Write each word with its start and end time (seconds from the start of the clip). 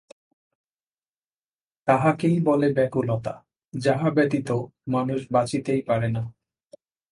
তাহাকেই 1.87 2.37
বলে 2.39 2.67
ব্যাকুলতা, 2.73 3.33
যাহা 3.73 4.09
ব্যতীত 4.09 4.49
মানুষ 4.87 5.19
বাঁচিতেই 5.31 5.81
পারে 5.81 6.07
না। 6.07 6.23